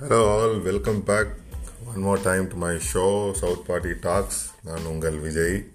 [0.00, 1.26] Hello all welcome back
[1.86, 5.72] one more time to my show south party talks நான் உங்கள் விஜய்.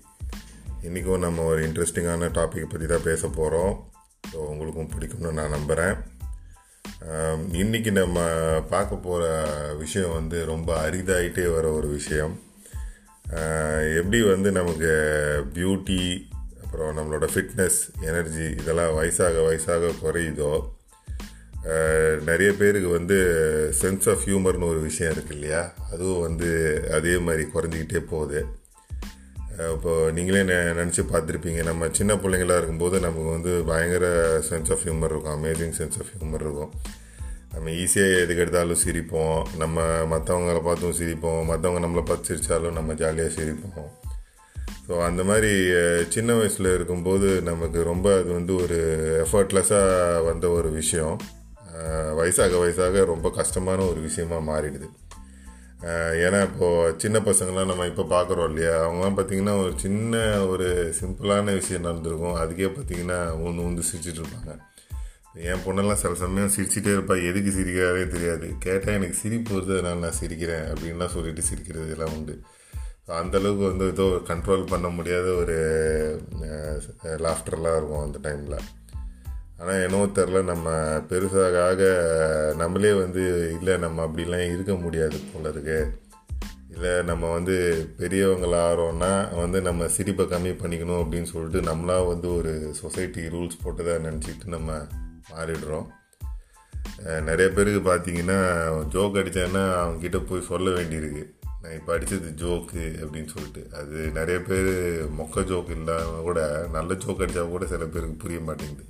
[0.81, 3.91] இன்றைக்கும் நம்ம ஒரு இன்ட்ரெஸ்டிங்கான டாப்பிக்கை பற்றி தான் பேச போகிறோம்
[4.31, 5.95] ஸோ உங்களுக்கும் பிடிக்கும்னு நான் நம்புகிறேன்
[7.51, 8.19] இன்றைக்கி நம்ம
[8.69, 9.27] பார்க்க போகிற
[9.77, 12.39] விஷயம் வந்து ரொம்ப அரிதாயிட்டே வர ஒரு விஷயம்.
[13.97, 14.91] எப்படி வந்து நமக்கு
[15.53, 16.29] பியூட்டி
[16.63, 20.61] அப்புறம் நம்மளோட ஃபிட்னஸ் எனர்ஜி இதெல்லாம் வயசாக வயசாக குறையுதோ
[22.29, 23.17] நிறைய பேருக்கு வந்து
[23.81, 25.61] சென்ஸ் ஆஃப் ஹியூமர்னு ஒரு விஷயம் இருக்கு இல்லையா?
[25.91, 26.49] அதுவும் வந்து
[26.97, 28.39] அதே மாதிரி குறைஞ்சிக்கிட்டே போகுது.
[29.51, 30.41] இப்போது இப்போ நீங்களே
[30.79, 34.05] நினச்சி பார்த்துருப்பீங்க நம்ம சின்ன பிள்ளைங்களா இருக்கும்போது நமக்கு வந்து பயங்கர
[34.49, 36.71] சென்ஸ் ஆஃப் ஹியூமர் இருக்கும் அமேசிங் சென்ஸ் ஆஃப் ஹியூமர் இருக்கும்.
[37.53, 39.83] நம்ம ஈஸியாக எதுக்கு எடுத்தாலும் சிரிப்போம் நம்ம
[40.13, 43.91] மற்றவங்கள பார்த்தும் சிரிப்போம் மற்றவங்க நம்மளை பார்த்து சிரித்தாலும் நம்ம ஜாலியாக சிரிப்போம்.
[44.87, 45.51] ஸோ அந்த மாதிரி
[46.15, 48.79] சின்ன வயசில் இருக்கும்போது நமக்கு ரொம்ப அது வந்து ஒரு
[49.25, 51.15] எஃபர்ட்லெஸ்ஸாக வந்த ஒரு விஷயம்.
[52.19, 54.89] வயசாக வயசாக ரொம்ப கஷ்டமான ஒரு விஷயமா மாறிடுது.
[56.25, 58.75] ஏன்னா இப்போது சின்ன பசங்களாம் நம்ம இப்போ பார்க்குறோம் இல்லையா?
[58.83, 62.37] அவங்களாம் பார்த்தீங்கன்னா ஒரு சின்ன ஒரு சிம்பிளான விஷயம் நடந்திருக்கும்.
[62.43, 64.53] அதுக்கே பார்த்தீங்கன்னா ஊந்து ஊந்து சிரிச்சிட்டு இருப்பாங்க.
[65.33, 67.15] என் பொண்ணெல்லாம் சில சமயம் சிரிச்சிட்டே இருப்பா.
[67.29, 68.49] எதுக்கு சிரிக்கிறாரே தெரியாது.
[68.59, 72.35] கேட்டால் எனக்கு சிரிப்பு வருது அதனால் நான் சிரிக்கிறேன் அப்படின்லாம் சொல்லிட்டு சிரிக்கிறது எல்லாம் உண்டு.
[73.07, 75.57] அந்தளவுக்கு அந்த வந்து ஏதோ கண்ட்ரோல் பண்ண முடியாத ஒரு
[77.25, 78.59] லாஃப்டர்லாம் இருக்கும் அந்த டைமில்
[79.63, 80.69] ஆனால் என்னவோ தெரில நம்ம
[81.09, 81.83] பெருசாக ஆக
[82.61, 83.21] நம்மளே வந்து
[83.57, 85.77] இல்லை நம்ம அப்படிலாம் இருக்க முடியாது போல இருக்கு.
[86.73, 87.55] இல்லை நம்ம வந்து
[87.99, 93.83] பெரியவங்கள ஆகிறோன்னா வந்து நம்ம சிரிப்பை கம்மி பண்ணிக்கணும் அப்படின்னு சொல்லிட்டு நம்மளா வந்து ஒரு சொசைட்டி ரூல்ஸ் போட்டு
[93.85, 94.79] தான் நினச்சிக்கிட்டு நம்ம
[95.33, 95.87] மாறிடுறோம்.
[97.29, 98.39] நிறைய பேருக்கு பார்த்தீங்கன்னா
[98.95, 101.23] ஜோக் அடித்தேன்னா அவங்கக்கிட்ட போய் சொல்ல வேண்டியிருக்கு.
[101.61, 103.63] நான் இப்போ அடித்தது ஜோக்கு அப்படின்னு சொல்லிட்டு.
[103.79, 104.71] அது நிறைய பேர்
[105.19, 106.41] மொக்க ஜோக் இல்லாமல் கூட
[106.71, 108.85] நல்ல ஜோக் அடித்தா கூட சில பேருக்கு புரிய மாட்டேங்குது.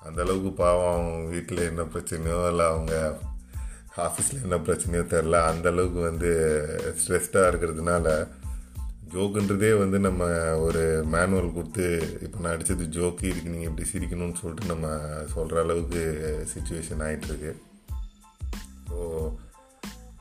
[0.00, 3.18] அந்த அளவுக்கு பாவம் அவங்க வீட்டில் என்ன பிரச்சனையோ இல்லை அவங்க
[3.96, 5.50] ஆஃபீஸில் என்ன பிரச்சனையோ தெரில.
[5.50, 6.30] அந்தளவுக்கு வந்து
[7.06, 8.28] ஸ்ட்ரெஸ்டாக இருக்கிறதுனால
[9.10, 10.24] ஜோக்குன்றதே வந்து நம்ம
[10.58, 14.98] ஒரு மேனுவல் கொடுத்து இப்போ நான் அடித்தது ஜோக்கு இதுக்கு நீங்கள் இப்படி சிரிக்கணும்னு சொல்லிட்டு நம்ம
[15.34, 16.02] சொல்கிற அளவுக்கு
[16.54, 17.56] சுச்சுவேஷன் ஆகிட்டுருக்கு
[18.90, 19.32] ஸோ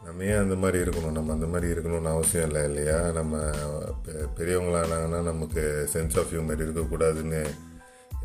[0.04, 1.12] நம்ம ஏன் அந்த மாதிரி இருக்கணும்?
[1.12, 3.12] நம்ம அந்த மாதிரி இருக்கணும்னு அவசியம் இல்லை இல்லையா?
[3.12, 3.38] நம்ம
[4.06, 7.50] பெ- பெரியவங்களானாங்கன்னா நமக்கு சென்ஸ் ஆஃப் ஹியூமர் இருக்கக்கூடாதுன்னு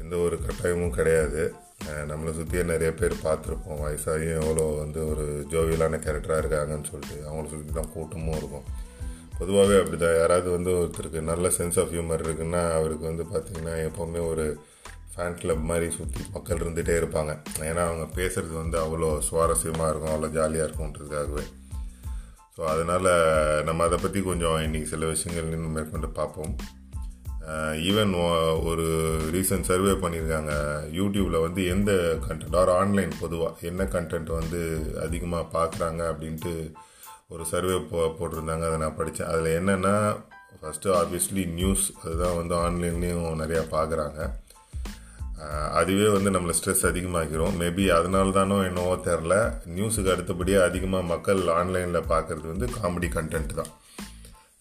[0.04, 1.42] எந்த ஒரு கட்டாயமும் கிடையாது.
[2.10, 3.80] நம்மளை சுற்றியே நிறைய பேர் பார்த்துருப்போம்.
[3.84, 8.66] வயசாகியும் எவ்வளோ வந்து ஒரு ஜோவியலான கேரக்டராக இருக்காங்கன்னு சொல்லிட்டு அவங்கள சுற்றி தான் கூட்டமும் இருக்கும்.
[9.38, 14.20] பொதுவாகவே அப்படி தான் யாராவது வந்து ஒருத்தருக்கு நல்ல சென்ஸ் ஆஃப் ஹியூமர் இருக்குன்னா அவருக்கு வந்து பார்த்திங்கன்னா எப்போவுமே
[14.30, 14.44] ஒரு
[15.12, 17.32] ஃபேன் கிளப் மாதிரி சுற்றி மக்கள் இருந்துகிட்டே இருப்பாங்க.
[17.70, 21.44] ஏன்னா அவங்க பேசுகிறது வந்து அவ்வளோ சுவாரஸ்யமாக இருக்கும் அவ்வளோ ஜாலியாக இருக்கும்ன்றதுக்காகவே.
[22.56, 23.10] ஸோ அதனால்
[23.68, 26.54] நம்ம அதை பற்றி கொஞ்சம் இன்றைக்கி சில விஷயங்கள் இன்னும் மேற்கொண்டு பார்ப்போம்.
[27.88, 28.12] ஈவன்
[28.68, 28.84] ஒரு
[29.34, 30.52] ரீசன்ட் சர்வே பண்ணியிருக்காங்க.
[30.98, 31.92] யூடியூப்பில் வந்து எந்த
[32.26, 34.60] கண்டென்ட் ஆர் ஆன்லைன் பொதுவாக என்ன கண்டென்ட் வந்து
[35.06, 36.54] அதிகமாக பார்க்குறாங்க அப்படின்ட்டு
[37.34, 38.64] ஒரு சர்வே போ போட்டிருந்தாங்க.
[38.68, 39.94] அதை நான் படித்தேன் அதில் என்னென்னா
[40.60, 44.20] ஃபஸ்ட்டு ஆப்வியஸ்லி நியூஸ் அதுதான் வந்து ஆன்லைன்லேயும் நிறையா பார்க்குறாங்க
[45.78, 47.56] அதுவே வந்து நம்மளை ஸ்ட்ரெஸ் அதிகமாக்கிரும்.
[47.62, 49.34] மேபி அதனால தானோ என்னவோ தெரில
[49.76, 53.72] நியூஸுக்கு அடுத்தபடியாக அதிகமாக மக்கள் ஆன்லைனில் பார்க்குறது வந்து காமெடி கண்டென்ட் தான்.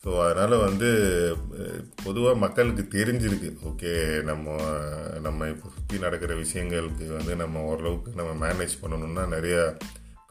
[0.04, 0.88] ஸோ அதனால் வந்து
[2.04, 3.50] பொதுவாக மக்களுக்கு தெரிஞ்சிருக்கு.
[3.70, 3.92] ஓகே
[4.30, 4.56] நம்ம
[5.26, 9.62] நம்ம இப்போ சுற்றி நடக்கிற விஷயங்களுக்கு வந்து நம்ம ஓரளவுக்கு நம்ம மேனேஜ் பண்ணணும்னா நிறையா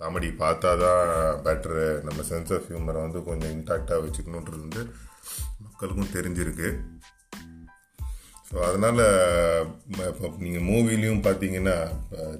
[0.00, 1.08] காமெடி பார்த்தா தான்
[1.46, 4.82] பெட்ரு நம்ம சென்ஸ் ஆஃப் ஹியூமரை வந்து கொஞ்சம் இன்டாக்டாக வச்சுக்கணுன்றது வந்து
[5.64, 6.68] மக்களுக்கும் தெரிஞ்சிருக்கு.
[8.48, 9.02] ஸோ அதனால்
[10.10, 11.76] இப்போ நீங்கள் மூவிலையும் பார்த்தீங்கன்னா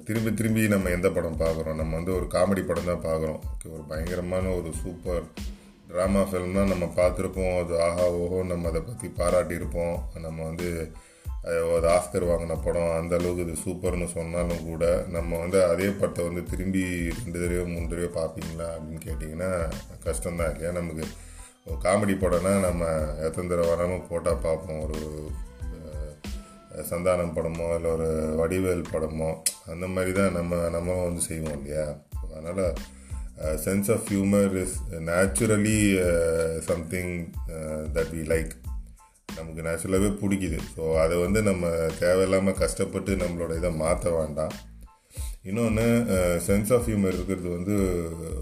[0.07, 1.79] திரும்பி திரும்பி நம்ம எந்த படம் பார்க்குறோம்?
[1.81, 3.41] நம்ம வந்து ஒரு காமெடி படம் தான் பார்க்குறோம்.
[3.53, 5.25] ஓகே ஒரு பயங்கரமான ஒரு சூப்பர்
[5.93, 7.55] ட்ராமா ஃபிலிம் நம்ம பார்த்துருப்போம்.
[7.61, 9.97] அது ஆஹா ஓஹோ நம்ம அதை பற்றி பாராட்டியிருப்போம்.
[10.25, 10.69] நம்ம வந்து
[11.47, 12.91] அது அது ஆஸ்கர் வாங்கின படம்.
[12.99, 16.83] அந்த அளவுக்கு இது சூப்பர்னு சொன்னாலும் கூட நம்ம வந்து அதே படத்தை வந்து திரும்பி
[17.17, 19.51] ரெண்டு தடவையோ மூணு தடவையோ பார்ப்பீங்களா அப்படின்னு கேட்டிங்கன்னா
[20.05, 20.71] கஷ்டம்தான் இல்லையா?
[20.71, 21.05] நமக்கு
[21.65, 22.85] ஒரு காமெடி படம்னா நம்ம
[23.25, 24.81] எத்தனை தடவை வராமல் போட்டால் பார்ப்போம்.
[24.85, 24.99] ஒரு
[26.89, 28.07] சந்தானம் படமோ இல்லை ஒரு
[28.39, 29.29] வடிவேல் படமோ
[29.71, 31.85] அந்த மாதிரி தான் நம்ம நம்மளும் வந்து செய்வோம் இல்லையா?
[32.35, 32.63] அதனால்
[33.65, 34.75] sense of humour is
[35.09, 35.79] naturally
[36.69, 37.13] something
[37.95, 38.51] that we like
[39.37, 40.59] நமக்கு நேச்சுரலாகவே பிடிக்குது.
[40.75, 41.69] ஸோ அதை வந்து நம்ம
[42.03, 44.53] தேவையில்லாமல் கஷ்டப்பட்டு நம்மளோட இதை மாற்ற வேண்டாம்.
[45.49, 45.85] இன்னொன்று
[46.47, 47.75] சென்ஸ் ஆஃப் ஹியூமர் இருக்கிறது வந்து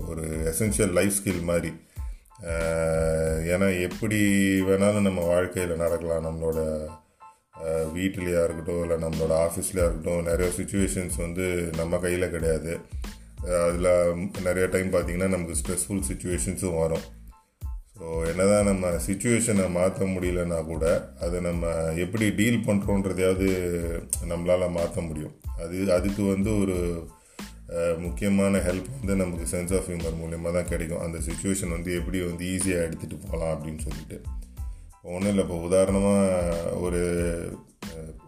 [0.09, 1.71] ஒரு எசென்ஷியல் லைஃப் ஸ்கில் மாதிரி.
[3.53, 4.19] ஏன்னா எப்படி
[4.69, 6.25] வேணாலும் நம்ம வாழ்க்கையில் நடக்கலாம்.
[6.27, 6.59] நம்மளோட
[7.95, 11.45] வீட்டிலையா இருக்கட்டும் இல்லை நம்மளோட ஆஃபீஸ்லையா இருக்கட்டும் நிறைய சுச்சுவேஷன்ஸ் வந்து
[11.79, 12.73] நம்ம கையில் கிடையாது.
[13.65, 13.89] அதில்
[14.47, 17.05] நிறைய டைம் பார்த்திங்கன்னா நமக்கு ஸ்ட்ரெஸ்ஃபுல் சுச்சுவேஷன்ஸும் வரும்.
[17.95, 20.85] ஸோ என்ன தான் நம்ம சுச்சுவேஷனை மாற்ற முடியலன்னா கூட
[21.25, 21.71] அதை நம்ம
[22.05, 23.47] எப்படி டீல் பண்ணுறோன்றதையாவது
[24.31, 25.35] நம்மளால் மாற்ற முடியும்.
[25.63, 26.77] அது அதுக்கு வந்து ஒரு
[28.05, 31.03] முக்கியமான ஹெல்ப் வந்து நமக்கு சென்ஸ் ஆஃப் ஹியூமர் மூலியமாக தான் கிடைக்கும்.
[31.05, 34.17] அந்த சுச்சுவேஷன் வந்து எப்படி வந்து ஈஸியாக எடுத்துகிட்டு போகலாம் அப்படின்னு சொல்லிட்டு.
[35.13, 37.01] ஒன்றும் இல்லை இப்போ உதாரணமாக ஒரு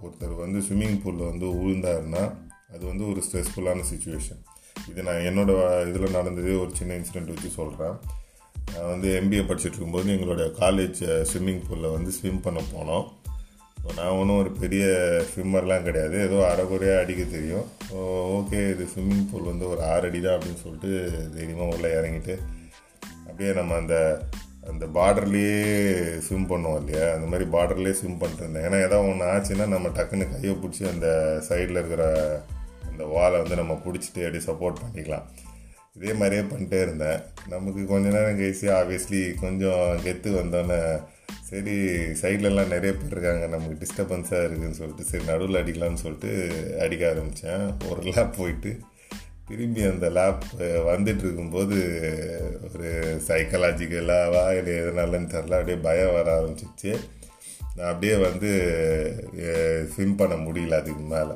[0.03, 2.23] ஒருத்தர் வந்து ஸ்விம்மிங் பூலில் வந்து உழுந்தாருன்னா
[2.73, 4.41] அது வந்து ஒரு ஸ்ட்ரெஸ்ஃபுல்லான சுச்சுவேஷன்
[4.91, 7.95] இது நான் என்னோடய இதில் நடந்தது ஒரு சின்ன இன்சிடெண்ட் வச்சு சொல்கிறேன்
[8.73, 13.05] நான் வந்து எம்பிஏ படிச்சுட்டு இருக்கும்போது எங்களோட காலேஜ் ஸ்விம்மிங் பூலில் வந்து ஸ்விம் பண்ண போனோம்.
[13.81, 14.83] ஸோ நான் ஒன்றும் ஒரு பெரிய
[15.31, 16.15] ஸ்விம்மர்லாம் கிடையாது.
[16.27, 17.65] ஏதோ அரைக்குறையாக அடிக்க தெரியும்.
[18.37, 20.91] ஓகே இது ஸ்விம்மிங் பூல் வந்து ஒரு ஆறு அடி தான் அப்படின்னு சொல்லிட்டு
[21.35, 22.35] தைரியமாக உள்ளே இறங்கிட்டு
[23.27, 23.97] அப்படியே நம்ம அந்த
[24.71, 25.57] அந்த பார்டர்லேயே
[26.25, 27.05] ஸ்விம் பண்ணுவோம் இல்லையா?
[27.15, 28.65] அந்த மாதிரி பார்டர்லேயே ஸ்விம் பண்ணிட்டு இருந்தேன்.
[28.67, 31.07] ஏன்னா ஏதாவது ஒன்று ஆச்சுன்னா நம்ம டக்குன்னு கையை பிடிச்சி அந்த
[31.47, 32.05] சைடில் இருக்கிற
[32.93, 35.25] இந்த வாலை வந்து நம்ம பிடிச்சிட்டு அப்படியே சப்போர்ட் பண்ணிக்கலாம்.
[36.01, 37.19] இதே மாதிரியே பண்ணிட்டே இருந்தேன்.
[37.49, 40.81] நமக்கு கொஞ்ச நேரம் கழிச்சு ஆப்வியஸ்லி கொஞ்சம் கெத்து வந்தோன்னே
[41.49, 41.75] சரி
[42.21, 43.47] சைட்லலாம் நிறைய பேர் இருக்காங்க.
[43.47, 46.31] நமக்கு டிஸ்டர்பன்ஸாக இருக்குதுன்னு சொல்லிட்டு சரி நடுவில் அடிக்கலாம்னு சொல்லிட்டு
[46.79, 48.79] அடிக்க ஆரம்பித்தேன் ஒரு லேப் போயிட்டு
[49.47, 51.75] திரும்பி அந்த லேப் வந்துட்டு இருக்கும்போது
[52.73, 52.89] ஒரு
[53.27, 56.93] சைக்கலாஜிக்கலாவா இல்லை எதனாலன்னு தெரில அப்படியே பயம் வர ஆரம்பிச்சிச்சு
[57.75, 58.51] நான் அப்படியே வந்து
[59.93, 61.33] ஸ்விம் பண்ண முடியல அதுக்கு மேலே.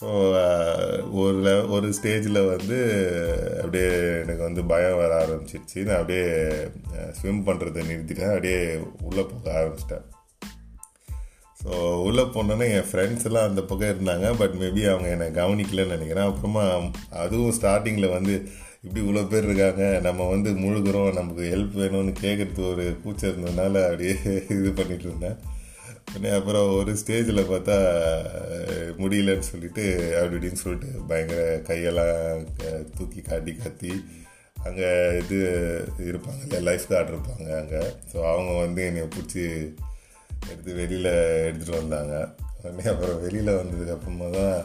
[0.00, 0.08] ஸோ
[0.38, 0.88] uh,
[1.20, 2.78] ஒரு ஒரு ஸ்டேஜில் வந்து
[3.62, 3.86] அப்படியே
[4.22, 5.78] எனக்கு வந்து பயம் வர ஆரம்பிச்சிருச்சு.
[5.84, 6.26] நான் அப்படியே
[7.18, 8.34] ஸ்விம் பண்ணுறதை நிறுத்திட்டேன்.
[8.34, 8.60] அப்படியே
[9.02, 10.04] உள்ளே போக ஆரம்பிச்சிட்டேன்.
[11.62, 11.70] ஸோ
[12.08, 14.36] உள்ளே போனோன்னே என் ஃப்ரெண்ட்ஸ் எல்லாம் அந்த பக்கம் இருந்தாங்க.
[14.36, 16.28] பட் மேபி அவங்க என்னை கவனிக்கலன்னு நினைக்கிறேன்.
[16.30, 16.64] அப்புறமா
[17.24, 18.34] அதுவும் ஸ்டார்டிங்கில் வந்து
[18.82, 19.84] இப்படி இவ்வளோ பேர் இருக்காங்க.
[20.00, 21.12] நம்ம வந்து முழுகிறோம்.
[21.12, 24.14] நமக்கு ஹெல்ப் வேணும்னு கேட்குறது ஒரு கூச்சம் இருந்ததுனால அப்படியே
[24.56, 25.38] இது பண்ணிகிட்டு இருந்தேன்.
[26.14, 27.76] அப்புறம் ஒரு ஸ்டேஜில் பார்த்தா
[28.98, 32.46] முடியலன்னு சொல்லிட்டு அப்படி இப்படின்னு சொல்லிட்டு பயங்கர கையெல்லாம்
[32.98, 34.04] தூக்கி காட்டி கத்தி
[34.56, 35.38] அங்கே இது
[35.98, 37.80] இருப்பாங்க இல்லை லைஃப் கார்டு இருப்பாங்க அங்கே.
[38.12, 39.42] ஸோ அவங்க வந்து என்னை பிடிச்சி
[40.50, 41.10] எடுத்து வெளியில்
[41.48, 42.28] எடுத்துகிட்டு வந்தாங்க.
[42.62, 44.64] உடனே அப்புறம் வெளியில் வந்ததுக்கப்புறமா தான்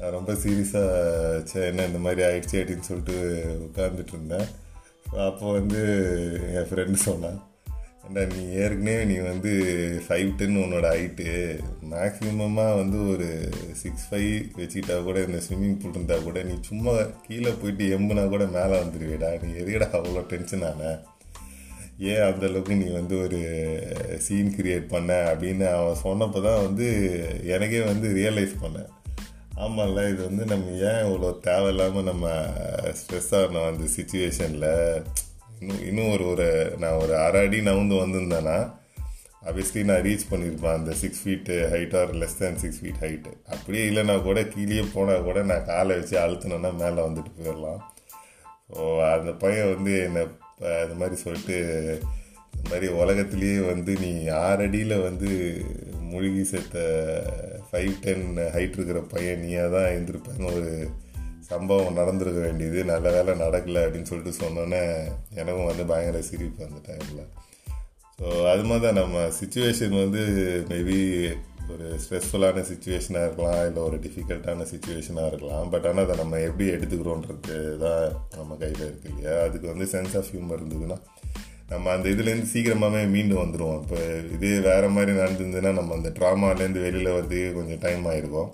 [0.00, 3.16] நான் ரொம்ப சீரியஸாக சே என்ன இந்த மாதிரி ஆயிடுச்சு அப்படின்னு சொல்லிட்டு
[3.68, 4.46] உட்காந்துட்டு இருந்தேன்.
[5.10, 5.80] ஸோ அப்போ வந்து
[6.54, 7.49] என் ஃப்ரெண்டு சொன்னான்
[8.04, 9.50] ஏண்டா நீ ஏற்கனவே நீ வந்து
[10.04, 11.26] ஃபைவ் டென் உன்னோட ஹைட்டு
[11.90, 13.28] மேக்ஸிமமாக வந்து ஒரு
[13.72, 16.94] சிக்ஸ் ஃபைவ் வச்சுக்கிட்டா கூட இந்த ஸ்விம்மிங் பூல் இருந்தால் கூட நீ சும்மா
[17.26, 20.90] கீழே போயிட்டு எம்புனா கூட மேலே வந்துடுவேடா நீ எதுக்கடா அவ்வளோ டென்ஷன் ஆன?
[22.04, 23.40] ஏன் அந்தளவுக்கு நீ வந்து ஒரு
[24.18, 25.12] சீன் கிரியேட் பண்ண?
[25.30, 26.86] அப்படின்னு அவன் சொன்னப்போ தான் வந்து
[27.46, 28.90] எனக்கே வந்து ரியலைஸ் பண்ணேன்
[29.56, 32.26] ஆமாம்ல இது வந்து நம்ம ஏன் இவ்வளோ தேவையில்லாமல் நம்ம
[33.00, 34.70] ஸ்ட்ரெஸ் ஆகணும் அந்த சுச்சுவேஷனில்
[35.60, 38.72] இன்னும் இன்னும் ஒரு ஒரு நான் ஒரு அரை அடி நவுந்து வந்திருந்தேன்னா
[39.44, 43.88] ஆப்வியஸ்லி நான் ரீச் பண்ணியிருப்பேன் அந்த six feet height or less than six feet height அப்படியே
[43.88, 47.80] இல்லைனா கூட கீழே போனால் கூட நான் காலை வச்சு அழுத்தினேன்னா மேலே வந்துட்டு போயிடலாம்.
[48.72, 50.22] ஸோ அந்த பையன் வந்து என்னை
[50.82, 51.56] அது மாதிரி சொல்லிட்டு
[52.56, 55.64] இந்த மாதிரி உலகத்துலேயே வந்து நீ ஆறடியில் வந்து
[56.00, 56.78] மூழ்கி செத்த
[57.72, 60.90] ஃபைவ் டென் ஹைட் இருக்கிற பையன் நீயாக தான் எழுந்திருப்பேன்னு ஒரு
[61.50, 64.82] சம்பவம் நடந்திருக்க வேண்டியது நல்ல வேலை நடக்கலை அப்படின்னு சொல்லிட்டு சொன்னோன்னே
[65.34, 67.24] எனக்கும் வந்து பயங்கர சிரிப்பு அந்த டைமில்
[68.18, 70.22] ஸோ அது மாதிரி தான் நம்ம சுச்சுவேஷன் வந்து
[70.68, 70.98] மேபி
[71.68, 75.68] ஒரு ஸ்ட்ரெஸ்ஃபுல்லான சுச்சுவேஷனாக இருக்கலாம் இல்லை ஒரு டிஃபிகல்ட்டான சுச்சுவேஷனாக இருக்கலாம்.
[75.70, 78.04] பட் ஆனால் அதை நம்ம எப்படி எடுத்துக்கிறோன்றது தான்
[78.36, 79.34] நம்ம கையில் இருக்கு இல்லையா?
[79.42, 80.98] அதுக்கு வந்து சென்ஸ் ஆஃப் ஹியூமர் இருந்ததுன்னா
[81.68, 83.98] நம்ம அந்த இதுலேருந்து சீக்கிரமாகவே மீண்டு வந்துடுவோம் இப்போ
[84.32, 88.50] இதே வேறு மாதிரி நடந்துருந்துன்னா நம்ம அந்த ட்ராமாலேருந்து வெளியில் வரதுக்கு கொஞ்சம் டைம் ஆகிருக்கும்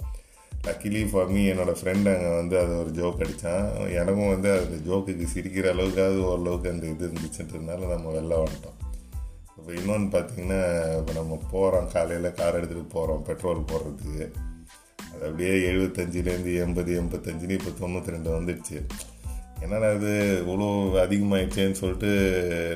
[0.66, 5.26] லக்கிலி ஃபார் மீ என்னோடய ஃப்ரெண்ட் அங்கே வந்து அது ஒரு ஜோக் அடித்தான் எனக்கும் வந்து அந்த ஜோக்குக்கு
[5.35, 8.78] சிரிக்கிற அளவுக்காவது ஓரளவுக்கு அந்த இது இருந்துச்சுன்றதுனால நம்ம வெளில வந்துட்டோம்.
[9.58, 10.61] இப்போ இன்னொன்று பார்த்திங்கன்னா
[10.99, 14.26] இப்போ நம்ம போகிறோம் காலையில் கார் எடுத்துகிட்டு போகிறோம் பெட்ரோல் போடுறதுக்கு.
[15.12, 18.78] அது அப்படியே எழுபத்தஞ்சிலேருந்து எண்பது எண்பத்தஞ்சுன்னு இப்போ தொண்ணூற்றி ரெண்டு வந்துடுச்சு.
[19.61, 20.66] என்னடா அது இவ்வளோ
[21.04, 22.11] அதிகமாகிடுச்சேன்னு சொல்லிட்டு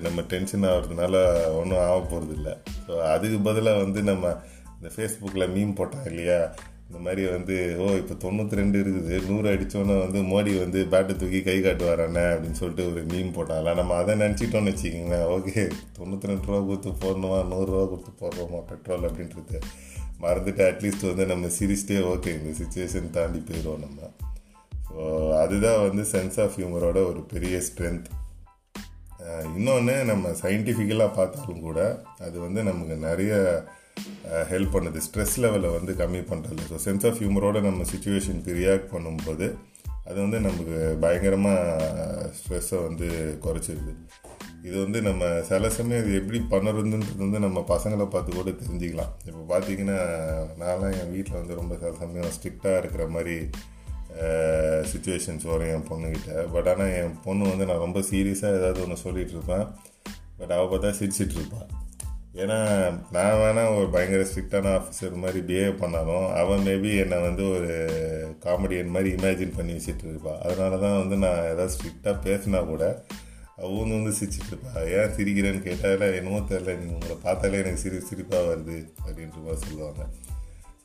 [0.02, 1.14] நம்ம டென்ஷன் ஆகிறதுனால
[1.54, 2.52] ஒன்றும் ஆக போகிறது இல்லை
[2.86, 4.36] ஸோ அதுக்கு பதிலாக வந்து நம்ம
[4.80, 6.54] இந்த ஃபேஸ்புக்கில் மீன் போட்டாங்க இல்லையா?
[6.90, 9.18] இந்த மாதிரி வந்து ஓ இப்போ தொண்ணூற்றி ரெண்டு இருக்குது.
[9.28, 13.96] நூறு அடித்தோன்னே வந்து மோடி வந்து பேட்டை தூக்கி கை காட்டுவாரானே அப்படின்னு சொல்லிட்டு ஒரு மீன் போட்டாங்களா நம்ம
[14.00, 15.26] அதை நினச்சிட்டோம்னு வச்சுக்கிங்களேன்.
[15.34, 15.62] ஓகே
[15.98, 17.38] தொண்ணூற்றி ரெண்டு ரூபா கொடுத்து போடணுமா?
[17.52, 18.60] நூறுரூவா கொடுத்து போடுறோமா?
[18.70, 19.60] பெட்ரோல் அப்படின்றது.
[20.24, 24.10] மறந்துட்டு அட்லீஸ்ட் வந்து நம்ம சிரிச்சிட்டே ஓகே இந்த சுச்சுவேஷன் தாண்டி போயிடுவோம் நம்ம.
[24.88, 24.98] ஸோ
[25.42, 28.10] அதுதான் வந்து சென்ஸ் ஆஃப் ஹியூமரோட ஒரு பெரிய ஸ்ட்ரென்த்
[29.56, 31.80] இன்னொன்று நம்ம சயின்டிஃபிக்கலாக பார்த்தாலும் கூட
[32.26, 33.32] அது வந்து நமக்கு நிறைய
[34.52, 34.98] ஹெல்ப் பண்ணுது.
[35.06, 39.48] ஸ்ட்ரெஸ் லெவலை வந்து கம்மி பண்ணுறது ஸோ சென்ஸ் ஆஃப் ஹியூமரோட நம்ம சுச்சுவேஷனுக்கு ரியாக்ட் பண்ணும்போது
[40.08, 43.08] அது வந்து நமக்கு பயங்கரமாக ஸ்ட்ரெஸ்ஸை வந்து
[43.44, 43.92] குறைச்சிருது.
[44.68, 49.12] இது வந்து நம்ம சில சமயம் இது எப்படி பண்ணுறதுன்றது வந்து நம்ம பசங்களை பார்த்து கூட தெரிஞ்சுக்கலாம்.
[49.28, 49.98] இப்போ பார்த்தீங்கன்னா
[50.62, 53.36] நான்லாம் என் வீட்டில் வந்து ரொம்ப சில சமயம் ஸ்ட்ரிக்டாக இருக்கிற மாதிரி
[54.92, 59.36] சுச்சுவேஷன்ஸ் வரும் என் பொண்ணுக்கிட்ட பட் ஆனால் என் பொண்ணு வந்து நான் ரொம்ப சீரியஸாக ஏதாவது ஒன்று சொல்லிகிட்டு
[59.36, 59.66] இருப்பேன்.
[60.38, 61.78] பட் அவள் பார்த்தா சிரிச்சிட்டு இருப்பாள்
[62.34, 62.58] ஏன்னா
[63.12, 67.70] நான் வேணால் ஒரு பயங்கர ஸ்ட்ரிக்டான ஆஃபீஸர் மாதிரி பிஹேவ் பண்ணாலும் அவன் மேபி என்னை வந்து ஒரு
[68.44, 73.04] காமெடியன் மாதிரி இமேஜின் பண்ணி வச்சுட்டு இருப்பாள் அதனால தான் வந்து நான் ஏதாவது ஸ்ட்ரிக்டாக பேசினா கூட
[73.58, 74.74] அவனு வந்து சிரிச்சிட்டு இருப்பா.
[74.76, 78.76] ஏன் சிரிக்கிறேன்னு கேட்டால என்னமோ தெரில நீ உங்களை பார்த்தாலே எனக்கு சிரி சிரிப்பாக வருது.
[79.06, 80.06] அப்படின்ற மாதிரி சொல்லுவாங்க.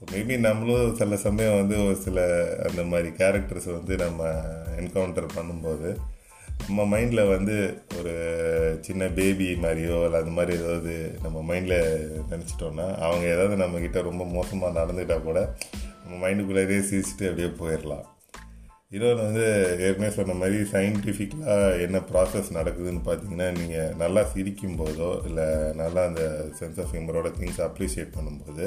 [0.02, 2.20] ஸோ மேபி நம்மளும் சில சமயம் வந்து ஒரு சில
[2.64, 4.24] அந்த மாதிரி கேரக்டர்ஸை வந்து நம்ம
[4.78, 5.90] என்கவுண்டர் பண்ணும்போது
[6.62, 7.56] நம்ம மைண்டில் வந்து
[7.98, 8.14] ஒரு
[8.82, 11.78] சின்ன பேபி மாதிரியோ இல்லை அந்த மாதிரி ஏதாவது நம்ம மைண்டில்
[12.30, 15.40] நினச்சிட்டோன்னா அவங்க ஏதாவது நம்மக்கிட்ட ரொம்ப மோசமாக நடந்துக்கிட்டால் கூட
[16.02, 18.06] நம்ம மைண்டுக்குள்ளேயே சிரிச்சுட்டு அப்படியே போயிடலாம்
[18.92, 19.46] இன்னொன்று வந்து
[19.86, 26.24] ஏற்கனவே சொன்ன மாதிரி சயின்டிஃபிக்கலாக என்ன ப்ராசஸ் நடக்குதுன்னு பார்த்தீங்கன்னா நீங்கள் நல்லா சிரிக்கும் போதோ இல்லை நல்லா அந்த
[26.60, 28.66] சென்ஸ் ஆஃப் ஹியூமரோட திங்ஸ் அப்ரிஷியேட் பண்ணும்போது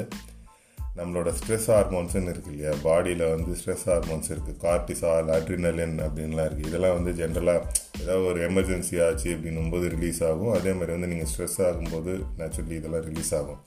[0.97, 2.71] நம்மளோட ஸ்ட்ரெஸ் ஹார்மோன்ஸ்னு இருக்குது இல்லையா?
[2.85, 7.65] பாடியில் வந்து ஸ்ட்ரெஸ் ஹார்மோன்ஸ் இருக்குது கார்டிசால் அட்ரினலின் அப்படின்லாம் இருக்குது இதெல்லாம் வந்து ஜென்ரலாக
[8.01, 10.53] ஏதாவது ஒரு எமர்ஜென்சி ஆச்சு அப்படின்னும் போது ரிலீஸ் ஆகும்.
[10.57, 13.61] அதே மாதிரி வந்து நீங்கள் ஸ்ட்ரெஸ் ஆகும்போது நேச்சுரலி இதெல்லாம் ரிலீஸ் ஆகும்.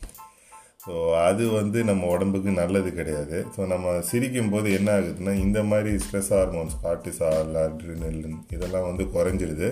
[0.85, 0.95] ஸோ
[1.29, 3.37] அது வந்து நம்ம உடம்புக்கு நல்லது கிடையாது.
[3.57, 9.69] ஸோ நம்ம சிரிக்கும் போது என்ன ஆகுதுன்னா இந்த மாதிரி ஸ்ட்ரெஸ் ஹார்மோன்ஸ் கார்டிசால் அட்ரினலின் இதெல்லாம் வந்து குறைஞ்சிருது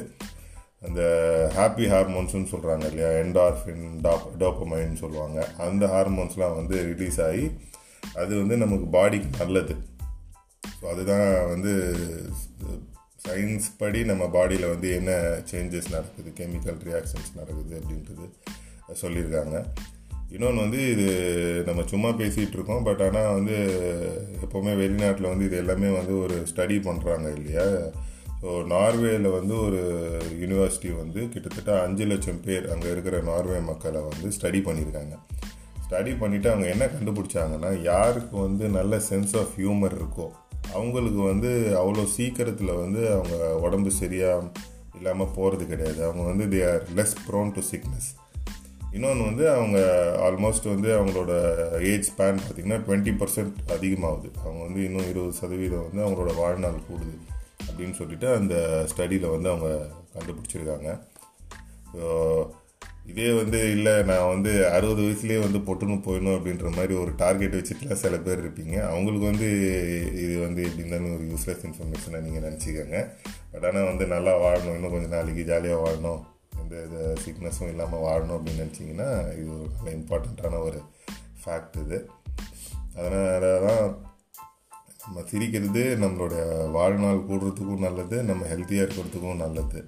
[0.82, 1.00] அந்த
[1.56, 3.10] ஹாப்பி ஹார்மோன்ஸ்னு சொல்கிறாங்க இல்லையா?
[3.24, 5.38] என்டார்ஃபின் டாப் டோப்பமைன்னு சொல்லுவாங்க.
[5.66, 7.46] அந்த ஹார்மோன்ஸ்லாம் வந்து ரிலீஸ் ஆகி
[8.14, 9.74] அது வந்து நமக்கு பாடிக்கு நல்லது.
[10.78, 11.72] ஸோ அதுதான் வந்து
[13.26, 15.12] சயின்ஸ் படி நம்ம பாடியில் வந்து என்ன
[15.50, 18.26] சேஞ்சஸ் நடக்குது கெமிக்கல் ரியாக்ஷன்ஸ் நடக்குது அப்படின்றது
[19.02, 19.56] சொல்லியிருக்காங்க.
[20.34, 21.06] இன்னொன்று வந்து இது
[21.66, 23.56] நம்ம சும்மா பேசிகிட்டு இருக்கோம் பட் ஆனால் வந்து
[24.44, 27.66] எப்போவுமே வெளிநாட்டில் வந்து இது எல்லாமே வந்து ஒரு ஸ்டடி பண்ணுறாங்க இல்லையா?
[28.42, 29.80] ஸோ நார்வேயில் வந்து ஒரு
[30.42, 35.16] யூனிவர்சிட்டி வந்து கிட்டத்தட்ட அஞ்சு லட்சம் பேர் அங்கே இருக்கிற நார்வே மக்களை வந்து ஸ்டடி பண்ணியிருக்காங்க.
[35.84, 40.26] ஸ்டடி பண்ணிவிட்டு அவங்க என்ன கண்டுபிடிச்சாங்கன்னா யாருக்கு வந்து நல்ல சென்ஸ் ஆஃப் ஹியூமர் இருக்கோ
[40.72, 44.46] அவங்களுக்கு வந்து அவ்வளோ சீக்கிரத்தில் வந்து அவங்க உடம்பு சரியாக
[44.98, 46.00] இல்லாமல் போகிறது கிடையாது.
[46.06, 48.08] அவங்க வந்து they are less prone to sickness
[48.92, 49.78] இன்னொன்று வந்து அவங்க
[50.28, 51.32] ஆல்மோஸ்ட் வந்து அவங்களோட
[51.90, 54.30] ஏஜ் ஸ்பேன் பார்த்திங்கன்னா டுவெண்ட்டி பர்சன்ட் அதிகமாகுது.
[54.44, 57.18] அவங்க வந்து இன்னும் இருபது சதவீதம் வந்து அவங்களோட வாழ்நாள் கூடுது.
[57.80, 58.54] அப்படின்னு சொல்லிட்டு அந்த
[58.90, 59.68] ஸ்டடியில் வந்து அவங்க
[60.14, 60.88] கண்டுபிடிச்சிருக்காங்க.
[61.92, 62.02] ஸோ
[63.10, 68.00] இதே வந்து இல்லை நான் வந்து அறுபது வயசுலேயே வந்து பொட்டுன்னு போயிடணும் அப்படின்ற மாதிரி ஒரு டார்கெட் வச்சுட்டுலாம்
[68.02, 68.76] சில பேர் இருப்பீங்க.
[68.90, 69.48] அவங்களுக்கு வந்து
[70.24, 73.00] இது வந்து எப்படி இருந்தாலும் ஒரு யூஸ்லெஸ் இன்ஃபர்மேஷனாக நீங்கள் நினச்சிக்கோங்க.
[73.52, 76.20] பட் ஆனால் வந்து நல்லா வாழணும் இன்னும் கொஞ்சம் நாளைக்கு ஜாலியாக வாழணும்.
[76.62, 79.10] எந்த இது சிக்னஸும் இல்லாமல் வாழணும் அப்படின்னு நினச்சிங்கன்னா
[79.40, 80.82] இது ஒரு நல்ல இம்பார்ட்டண்ட்டான ஒரு
[81.42, 82.00] ஃபேக்ட் இது.
[82.98, 83.84] அதனால தான்
[85.10, 86.34] நம்ம சிரிக்கிறது நம்மளோட
[86.74, 89.80] வாழ்நாள் கூடுறதுக்கும் நல்லது நம்ம ஹெல்த்தியாக இருக்கிறதுக்கும் நல்லது.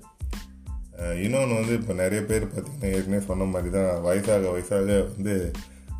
[1.24, 5.34] இன்னொன்று வந்து இப்போ நிறைய பேர் பார்த்திங்கன்னா ஏற்கனவே சொன்ன மாதிரி தான் வயசாக வயசாக வந்து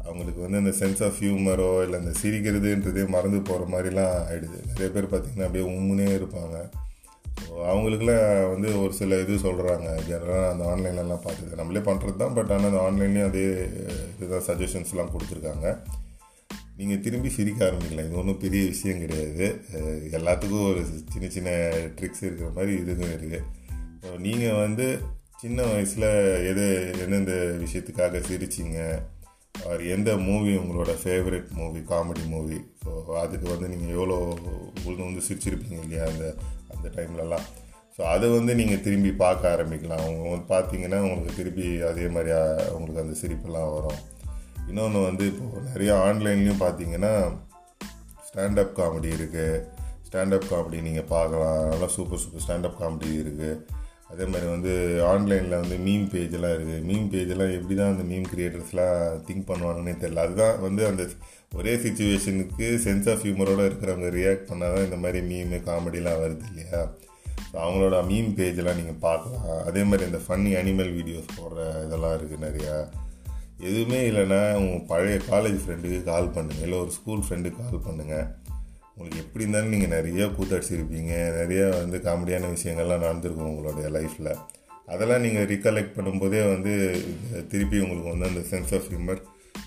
[0.06, 5.10] அவங்களுக்கு வந்து அந்த சென்ஸ் ஆஃப் ஹியூமரோ இல்லை அந்த சிரிக்கிறதுன்றதே மறந்து போகிற மாதிரிலாம் ஆகிடுது நிறைய பேர்
[5.12, 6.56] பார்த்திங்கன்னா அப்படியே உம்முனே இருப்பாங்க.
[7.44, 12.54] ஸோ அவங்களுக்குலாம் வந்து ஒரு சில இது சொல்கிறாங்க ஜெனரலாக அந்த ஆன்லைன்லலாம் பார்த்துருக்கேன் நம்மளே பண்ணுறது தான் பட்
[12.56, 13.48] ஆனால் அந்த ஆன்லைன்லேயும் அதே
[14.18, 15.68] இதுதான் சஜஷன்ஸ்லாம் கொடுத்துருக்காங்க.
[16.78, 18.06] நீங்கள் திரும்பி சிரிக்க ஆரம்பிக்கலாம்.
[18.08, 19.46] இது ஒன்றும் பெரிய விஷயம் கிடையாது.
[20.18, 21.50] எல்லாத்துக்கும் ஒரு சின்ன சின்ன
[21.98, 23.40] ட்ரிக்ஸ் இருக்கிற மாதிரி இதுவும் இருக்குது
[24.02, 24.86] ஸோ நீங்கள் வந்து
[25.42, 26.08] சின்ன வயசில்
[26.50, 26.64] எது
[27.04, 28.80] எந்தெந்த விஷயத்துக்காக சிரிச்சிங்க?
[29.68, 32.90] ஆர் எந்த மூவி உங்களோட favourite movie comedy movie so
[33.22, 34.16] அதுக்கு வந்து நீங்கள் எவ்வளோ
[34.76, 36.24] உங்களுக்கு வந்து சிரிச்சிருப்பீங்க இல்லையா அந்த
[36.74, 37.46] அந்த டைம்லலாம்
[37.96, 40.02] ஸோ அதை வந்து நீங்கள் திரும்பி பார்க்க ஆரம்பிக்கலாம்.
[40.04, 42.32] அவங்க வந்து பார்த்தீங்கன்னா உங்களுக்கு திருப்பி அதே மாதிரி
[42.76, 44.00] உங்களுக்கு அந்த சிரிப்பெல்லாம் வரும்.
[44.72, 47.14] இன்னொன்று வந்து இப்போது நிறையா ஆன்லைன்லேயும் பார்த்தீங்கன்னா
[48.28, 49.62] ஸ்டாண்டப் காமெடி இருக்குது
[50.06, 51.58] ஸ்டாண்டப் காமெடி நீங்கள் பார்க்கலாம்.
[51.72, 53.50] நல்லா சூப்பர் சூப்பர் ஸ்டாண்டப் காமெடி இருக்குது
[54.12, 54.72] அதே மாதிரி வந்து
[55.10, 60.24] ஆன்லைனில் வந்து மீம் பேஜெல்லாம் இருக்குது மீம் பேஜெல்லாம் எப்படி தான் அந்த மீம் க்ரியேட்டர்ஸ்லாம் திங்க் பண்ணுவாங்கன்னே தெரில
[60.26, 61.04] அதுதான் வந்து அந்த
[61.58, 66.82] ஒரே சுச்சுவேஷனுக்கு சென்ஸ் ஆஃப் ஹியூமரோடு இருக்கிறவங்க ரியாக்ட் பண்ணால் தான் இந்த மாதிரி மீமு காமெடிலாம் வருது இல்லையா?
[67.50, 69.48] ஸோ அவங்களோட மீம் பேஜெல்லாம் நீங்கள் பார்க்கலாம்.
[69.68, 72.76] அதே மாதிரி இந்த ஃபன்னி அனிமல் வீடியோஸ் போடுற இதெல்லாம் இருக்குது நிறையா.
[73.62, 78.26] எதுவுமே இல்லைன்னா உங்கள் பழைய காலேஜ் ஃப்ரெண்டுக்கு கால் பண்ணுங்கள் இல்லை ஒரு ஸ்கூல் ஃப்ரெண்டுக்கு கால் பண்ணுங்கள்
[78.96, 81.12] உங்களுக்கு எப்படி இருந்தாலும் நீங்கள் நிறைய கூத்தடிச்சிருப்பீங்க.
[81.38, 84.36] நிறைய வந்து காமெடியான விஷயங்கள்லாம் நடந்திருக்கும் உங்களுடைய லைஃப்பில்
[84.86, 86.72] அதெல்லாம் நீங்கள் ரீகலெக்ட் பண்ணும்போதே வந்து
[87.48, 89.22] திருப்பி உங்களுக்கு வந்து அந்த சென்ஸ் ஆஃப் ஹியூமர்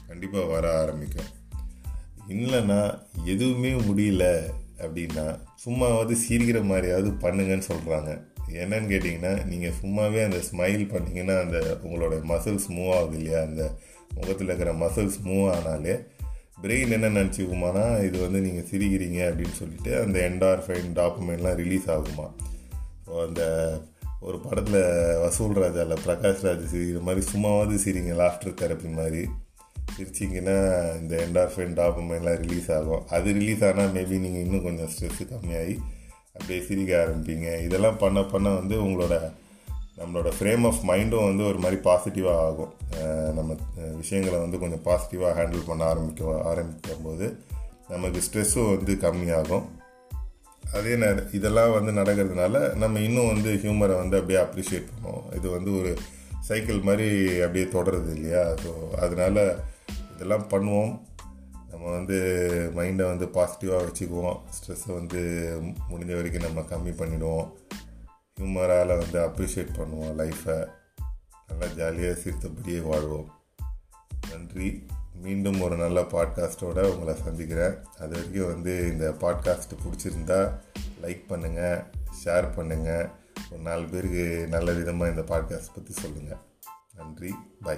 [0.07, 1.31] கண்டிப்பாக வர ஆரம்பிக்கும்.
[2.29, 2.79] இல்லைன்னா
[3.25, 4.25] எதுவுமே முடியல
[4.77, 5.25] அப்படின்னா
[5.65, 8.11] சும்மாவது சிரிக்கிற மாதிரியாவது பண்ணுங்கன்னு சொல்கிறாங்க
[8.49, 13.41] என்னன்னு கேட்டிங்கன்னா நீங்கள் சும்மாவே அந்த ஸ்மைல் பண்ணிங்கன்னா அந்த உங்களோட மசில்ஸ் மூவ் ஆகுது இல்லையா?
[13.41, 13.71] அந்த
[14.13, 16.05] முகத்தில் இருக்கிற மசில்ஸ் மூவ் ஆனாலே
[16.61, 22.31] பிரெயின் என்ன நினச்சிக்குமானா இது வந்து நீங்கள் சிரிக்கிறீங்க அப்படின்னு சொல்லிட்டு அந்த என்டார்ஃபைன் டாக்குமெண்ட்லாம் ரிலீஸ் ஆகுமா?
[23.07, 23.43] ஸோ அந்த
[24.19, 29.27] ஒரு படத்தில் வசூல் ராஜாவில் பிரகாஷ் ராஜ் சிரிக்கிற மாதிரி சும்மாவது சிரிங்க லாஃப்டர் தெரப்பி மாதிரி.
[29.97, 30.57] சிரிச்சிங்கன்னா
[30.99, 33.07] இந்த என்டார்ஃபைன் டாக்குமெண்ட்லாம் ரிலீஸ் ஆகும்.
[33.07, 35.79] அது ரிலீஸ் ஆனால் மேபி நீங்கள் இன்னும் கொஞ்சம் ஸ்ட்ரெஸ்ஸு கம்மியாகி
[36.35, 37.47] அப்படியே சிரிக்க ஆரம்பிப்பீங்க.
[37.67, 39.15] இதெல்லாம் பண்ண பண்ண வந்து உங்களோட
[39.99, 42.71] நம்மளோட ஃப்ரேம் ஆஃப் மைண்டும் வந்து ஒரு மாதிரி பாசிட்டிவாக ஆகும்.
[43.37, 43.55] நம்ம
[44.01, 47.27] விஷயங்களை வந்து கொஞ்சம் பாசிட்டிவாக ஹேண்டில் பண்ண ஆரம்பிக்க ஆரம்பிக்கும் போது
[47.93, 49.65] நமக்கு ஸ்ட்ரெஸ்ஸும் வந்து கம்மியாகும்.
[50.77, 55.27] அதே நேரம் இதெல்லாம் வந்து நடக்கிறதுனால நம்ம இன்னும் வந்து ஹியூமரை வந்து அப்படியே அப்ரிஷியேட் பண்ணுவோம்.
[55.37, 55.91] இது வந்து ஒரு
[56.47, 57.09] சைக்கிள் மாதிரி
[57.45, 58.43] அப்படியே தொடருது இல்லையா?
[58.63, 58.71] ஸோ
[59.05, 59.45] அதனால
[60.13, 60.93] இதெல்லாம் பண்ணுவோம்.
[61.75, 62.17] நம்ம வந்து
[62.75, 64.37] மைண்டை வந்து பாசிட்டிவாக வச்சுக்குவோம்.
[64.55, 65.21] ஸ்ட்ரெஸ்ஸை வந்து
[65.89, 67.47] முடிஞ்ச வரைக்கும் நம்ம கம்மி பண்ணிவிடுவோம்
[68.37, 70.55] ஹியூமரால் வந்து அப்ரிஷியேட் பண்ணுவோம் லைஃப்பை
[71.47, 73.27] நல்லா ஜாலியாக சிரித்தபடியே வாழ்வோம்.
[74.29, 74.69] நன்றி.
[75.21, 77.75] மீண்டும் ஒரு நல்ல பாட்காஸ்ட்டோடு உங்களை சந்திக்கிறேன்.
[77.99, 80.39] அது வரைக்கும் வந்து இந்த பாட்காஸ்ட்டு பிடிச்சிருந்தா
[81.01, 81.77] லைக் பண்ணுங்கள்
[82.23, 83.05] ஷேர் பண்ணுங்கள்
[83.51, 86.43] ஒரு நாலு பேருக்கு நல்ல விதமாக இந்த பாட்காஸ்ட் பற்றி சொல்லுங்கள்
[86.95, 87.33] நன்றி.
[87.61, 87.77] பை